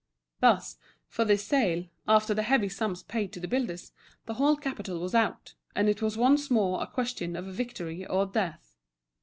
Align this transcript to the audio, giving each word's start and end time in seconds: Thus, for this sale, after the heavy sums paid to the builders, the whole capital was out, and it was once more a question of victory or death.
Thus, 0.39 0.77
for 1.05 1.25
this 1.25 1.43
sale, 1.45 1.85
after 2.07 2.33
the 2.33 2.41
heavy 2.41 2.69
sums 2.69 3.03
paid 3.03 3.31
to 3.33 3.39
the 3.39 3.47
builders, 3.47 3.91
the 4.25 4.33
whole 4.33 4.55
capital 4.57 4.97
was 4.99 5.13
out, 5.13 5.53
and 5.75 5.87
it 5.87 6.01
was 6.01 6.17
once 6.17 6.49
more 6.49 6.81
a 6.81 6.87
question 6.87 7.35
of 7.35 7.45
victory 7.45 8.07
or 8.07 8.25
death. 8.25 8.77